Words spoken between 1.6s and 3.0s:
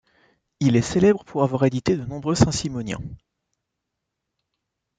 édité de nombreux saint-simoniens.